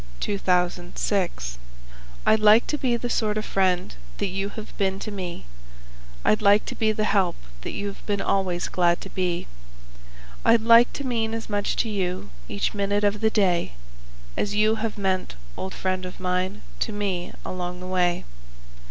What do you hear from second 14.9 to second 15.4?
meant,